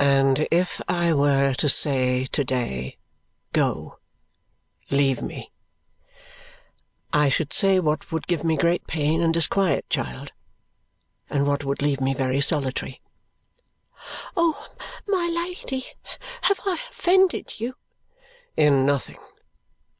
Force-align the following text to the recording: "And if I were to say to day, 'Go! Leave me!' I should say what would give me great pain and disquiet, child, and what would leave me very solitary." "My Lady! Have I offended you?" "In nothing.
"And 0.00 0.48
if 0.50 0.80
I 0.88 1.12
were 1.12 1.54
to 1.58 1.68
say 1.68 2.24
to 2.26 2.42
day, 2.42 2.96
'Go! 3.52 4.00
Leave 4.90 5.22
me!' 5.22 5.52
I 7.12 7.28
should 7.28 7.52
say 7.52 7.78
what 7.78 8.10
would 8.10 8.26
give 8.26 8.42
me 8.42 8.56
great 8.56 8.88
pain 8.88 9.22
and 9.22 9.32
disquiet, 9.32 9.88
child, 9.88 10.32
and 11.30 11.46
what 11.46 11.62
would 11.62 11.82
leave 11.82 12.00
me 12.00 12.14
very 12.14 12.40
solitary." 12.40 13.00
"My 14.36 14.56
Lady! 15.08 15.86
Have 16.42 16.58
I 16.66 16.80
offended 16.90 17.60
you?" 17.60 17.76
"In 18.56 18.84
nothing. 18.84 19.18